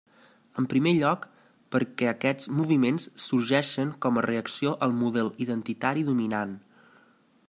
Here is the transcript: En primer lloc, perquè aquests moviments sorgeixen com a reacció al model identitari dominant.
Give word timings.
En 0.59 0.67
primer 0.69 0.93
lloc, 0.99 1.27
perquè 1.75 2.07
aquests 2.11 2.49
moviments 2.61 3.05
sorgeixen 3.25 3.93
com 4.07 4.17
a 4.17 4.25
reacció 4.29 4.75
al 4.87 4.97
model 5.03 5.33
identitari 5.49 6.07
dominant. 6.09 6.57